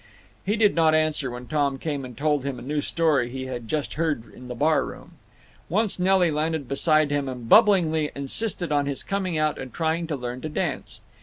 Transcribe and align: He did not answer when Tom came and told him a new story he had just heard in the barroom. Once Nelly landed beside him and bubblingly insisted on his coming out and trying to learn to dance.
He 0.43 0.55
did 0.55 0.73
not 0.73 0.95
answer 0.95 1.29
when 1.29 1.45
Tom 1.45 1.77
came 1.77 2.03
and 2.03 2.17
told 2.17 2.43
him 2.43 2.57
a 2.57 2.63
new 2.63 2.81
story 2.81 3.29
he 3.29 3.45
had 3.45 3.67
just 3.67 3.93
heard 3.93 4.33
in 4.33 4.47
the 4.47 4.55
barroom. 4.55 5.11
Once 5.69 5.99
Nelly 5.99 6.31
landed 6.31 6.67
beside 6.67 7.11
him 7.11 7.29
and 7.29 7.47
bubblingly 7.47 8.09
insisted 8.15 8.71
on 8.71 8.87
his 8.87 9.03
coming 9.03 9.37
out 9.37 9.59
and 9.59 9.71
trying 9.71 10.07
to 10.07 10.15
learn 10.15 10.41
to 10.41 10.49
dance. 10.49 11.01